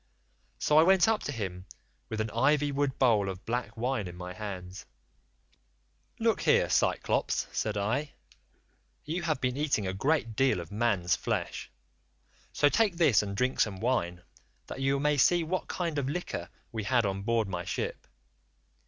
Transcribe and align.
So 0.57 0.79
I 0.79 0.81
went 0.81 1.07
up 1.07 1.21
to 1.25 1.31
him 1.31 1.67
with 2.09 2.19
an 2.21 2.31
ivy 2.31 2.71
wood 2.71 2.97
bowl 2.97 3.29
of 3.29 3.45
black 3.45 3.77
wine 3.77 4.07
in 4.07 4.15
my 4.15 4.33
hands: 4.33 4.87
"'Look 6.17 6.41
here, 6.41 6.69
Cyclops,' 6.69 7.45
said 7.51 7.77
I, 7.77 8.13
you 9.05 9.21
have 9.21 9.39
been 9.39 9.55
eating 9.55 9.85
a 9.85 9.93
great 9.93 10.35
deal 10.35 10.59
of 10.59 10.71
man's 10.71 11.15
flesh, 11.15 11.69
so 12.51 12.67
take 12.67 12.97
this 12.97 13.21
and 13.21 13.37
drink 13.37 13.59
some 13.59 13.79
wine, 13.79 14.23
that 14.65 14.81
you 14.81 14.99
may 14.99 15.17
see 15.17 15.43
what 15.43 15.67
kind 15.67 15.99
of 15.99 16.09
liquor 16.09 16.49
we 16.71 16.81
had 16.85 17.05
on 17.05 17.21
board 17.21 17.47
my 17.47 17.63
ship. 17.63 18.07